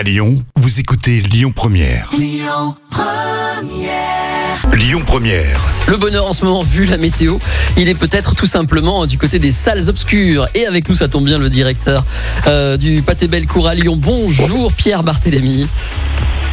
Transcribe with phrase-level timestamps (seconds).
[0.00, 2.08] À Lyon, vous écoutez Lyon Première.
[2.18, 2.74] Lyon
[5.04, 5.60] Première.
[5.88, 7.36] Le bonheur en ce moment, vu la météo,
[7.76, 10.48] il est peut-être tout simplement du côté des salles obscures.
[10.54, 12.06] Et avec nous, ça tombe bien, le directeur
[12.46, 13.98] euh, du Pâté Bellecour à Lyon.
[13.98, 15.68] Bonjour Pierre Barthélémy.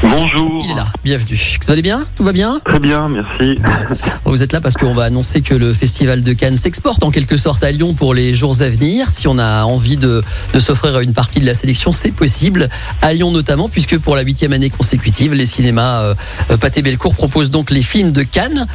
[0.03, 0.61] Bonjour.
[0.63, 1.57] Il est là, bienvenue.
[1.65, 2.05] Vous allez bien?
[2.15, 2.61] Tout va bien?
[2.63, 3.57] Très bien, merci.
[4.25, 7.35] Vous êtes là parce qu'on va annoncer que le Festival de Cannes s'exporte en quelque
[7.35, 9.09] sorte à Lyon pour les jours à venir.
[9.09, 10.21] Si on a envie de,
[10.53, 12.69] de s'offrir une partie de la sélection, c'est possible.
[13.01, 16.15] À Lyon notamment, puisque pour la huitième année consécutive, les cinémas euh,
[16.51, 18.67] euh, Pâté Bellecour proposent donc les films de Cannes.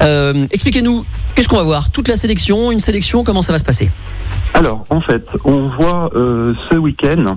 [0.00, 1.04] Euh, Expliquez-nous,
[1.34, 1.90] qu'est-ce qu'on va voir?
[1.90, 3.90] Toute la sélection, une sélection, comment ça va se passer?
[4.54, 7.36] Alors, en fait, on voit euh, ce week-end,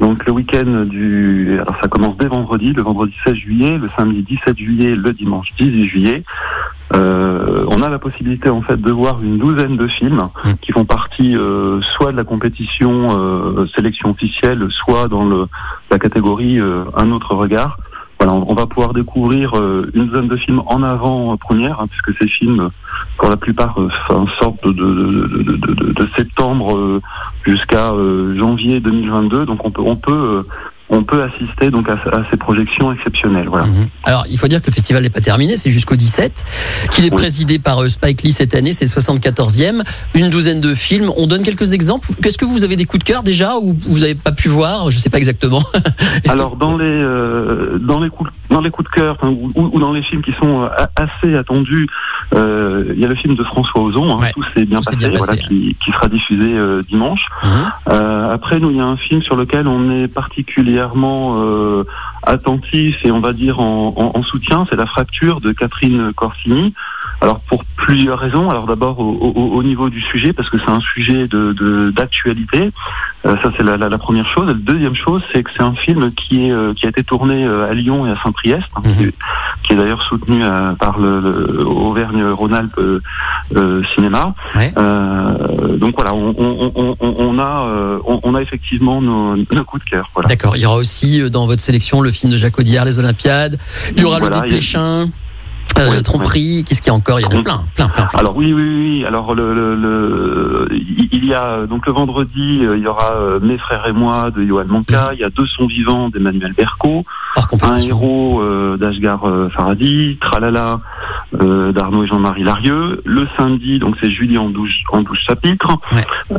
[0.00, 1.58] donc le week-end du...
[1.60, 5.48] Alors ça commence dès vendredi, le vendredi 16 juillet, le samedi 17 juillet, le dimanche
[5.58, 6.24] 18 juillet.
[6.94, 10.52] Euh, on a la possibilité en fait de voir une douzaine de films Mm.
[10.60, 15.46] qui font partie euh, soit de la compétition euh, sélection officielle, soit dans le,
[15.90, 17.78] la catégorie euh, un autre regard.
[18.26, 22.70] On, va pouvoir découvrir euh, une douzaine de films en avant-première, hein, puisque ces films,
[23.18, 23.88] pour la plupart, euh,
[24.40, 27.00] sortent de, de, de, de, septembre euh,
[27.44, 27.92] jusqu'à
[28.36, 29.46] janvier 2022.
[29.46, 30.46] Donc on peut, on peut,
[30.90, 33.48] on peut assister donc à, à ces projections exceptionnelles.
[33.48, 33.66] Voilà.
[33.66, 33.88] Mhm.
[34.04, 36.44] Alors, il faut dire que le festival n'est pas terminé, c'est jusqu'au 17,
[36.92, 37.16] qu'il est Oui.
[37.16, 39.82] présidé par euh, Spike Lee cette année, c'est le 74e,
[40.14, 41.10] une douzaine de films.
[41.16, 42.08] On donne quelques exemples.
[42.22, 44.90] Qu'est-ce que vous avez des coups de cœur déjà ou vous n'avez pas pu voir?
[44.90, 45.62] Je sais pas exactement.
[46.28, 49.80] Alors que- dans les euh, dans les coups dans les coups de cœur ou, ou
[49.80, 51.88] dans les films qui sont euh, assez attendus,
[52.32, 55.36] il y a le film de François Ozon, hein, Ouais, tout s'est bien passé, voilà,
[55.36, 56.46] qui, qui sera diffusé
[56.88, 57.26] dimanche.
[57.42, 57.94] Mhm.
[58.32, 60.08] Après, nous, il y a un film sur lequel on est
[60.74, 61.84] particulièrement euh,
[62.24, 66.74] attentif et on va dire en, en- en soutien, c'est La fracture de Catherine Corsini.
[67.20, 68.48] Alors pour plusieurs raisons.
[68.50, 72.70] Alors d'abord au, au- au niveau du sujet, parce que c'est un sujet de d'actualité.
[73.26, 74.44] Euh, ça c'est la, première chose.
[74.50, 77.02] Et la deuxième chose, c'est que c'est un film qui est euh, qui a été
[77.04, 79.12] tourné à Lyon et à Saint-Priest, Mhm.
[79.64, 83.00] Qui, est- d'ailleurs soutenu euh, par le, le Auvergne-Rhône-Alpes euh,
[83.56, 84.34] euh, Cinéma.
[84.54, 84.72] Ouais.
[85.78, 89.90] Donc voilà, on, on, on, on- on a on, a effectivement nos, nos coups de
[89.90, 90.08] cœur.
[90.14, 90.28] Voilà.
[90.28, 93.58] D'accord, il y aura aussi dans votre sélection le film de Jacques Audiard, Les Olympiades.
[93.96, 95.08] Il y aura Voilà, le Desplechin,
[95.78, 96.64] euh, Tromperie.
[96.66, 97.20] Qu'est-ce qu'il y a encore?
[97.20, 97.42] Il y en a plein,
[97.74, 97.88] plein, plein.
[97.88, 98.08] plein.
[98.18, 99.04] Alors oui, oui, oui.
[99.04, 103.14] Alors le, le, le- il y a euh, donc le vendredi, euh, il y aura
[103.14, 105.10] euh, Mes frères et moi de Johan Manka.
[105.14, 107.04] Il y a Deux sons vivants d'Emmanuel Berco,
[107.62, 109.22] Un héros euh, d'Ashgar
[109.54, 110.76] Faradi, Tralala
[111.32, 113.02] d'Arnaud et Jean-Marie Larieux.
[113.04, 115.78] Le samedi, donc c'est Julie en douze en douze chapitres.
[115.92, 116.38] Ouais.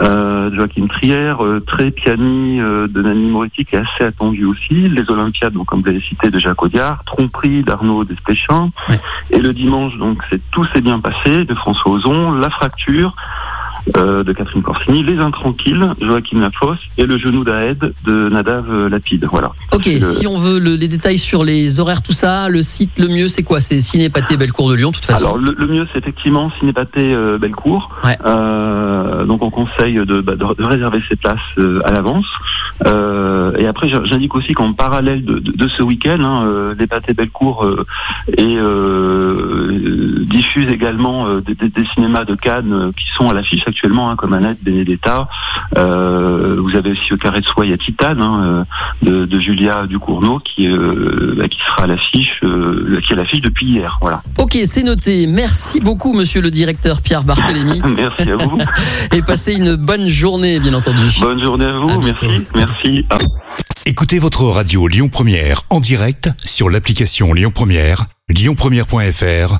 [0.50, 4.90] De Joachim Trier, euh, Très Piani euh, de Nani Moretti qui est assez attendu aussi.
[4.90, 7.04] Les Olympiades, donc comme vous l'avez cité, de Jacques Audiard.
[7.06, 8.70] Tromperie d'Arnaud Desplechin.
[8.90, 9.00] Ouais.
[9.32, 13.16] Et le dimanche, donc c'est Tout s'est bien passé de François Ozon, La fracture
[13.98, 18.90] euh, de Catherine Corsini, Les Intranquilles, Joachim Lafosse et Le genou d'Aed de Nadav euh,
[18.90, 19.28] Lapide.
[19.32, 19.52] Voilà.
[19.74, 23.00] Ok, Le- si on veut le- les détails sur les horaires, tout ça, le site,
[23.00, 23.62] le mieux, c'est quoi?
[23.62, 25.26] C'est Ciné Pâté Bellecour de Lyon, de toute façon.
[25.26, 27.90] Alors le, le mieux c'est effectivement Cinépathé euh, Bellecour.
[28.04, 28.18] Ouais.
[28.26, 32.26] Euh, donc on conseille de, bah, de, réserver ses places euh, à l'avance.
[32.86, 37.64] Euh, et après j'indique aussi qu'en parallèle de, ce week-end, hein, euh, les pâtés Bellecour
[37.66, 37.86] euh,
[38.38, 44.10] et euh, diffusent également des, des- des cinémas de Cannes qui sont à l'affiche actuellement,
[44.10, 45.28] hein, comme Annette, Benedetta.
[45.78, 48.66] Euh, vous avez aussi au Carré de Soie, il y a Titane hein,
[49.04, 53.14] euh, de, de Julia Ducournau qui, euh, bah, qui sera à l'affiche, euh, qui est
[53.14, 53.98] à l'affiche depuis hier.
[54.02, 54.22] Voilà.
[54.38, 55.28] Ok, c'est noté.
[55.28, 57.82] Merci beaucoup, monsieur le directeur Pierre Barthélémy.
[57.96, 58.58] Merci à vous.
[59.12, 61.02] et passez une bonne journée, bien entendu.
[61.20, 61.90] Bonne journée à vous.
[61.90, 62.28] À bientôt.
[62.28, 62.46] merci.
[62.56, 63.06] Merci.
[63.10, 63.18] Ah.
[63.86, 69.60] Écoutez votre radio Lyon Première en direct sur l'application Lyon Première, lyonpremière.fr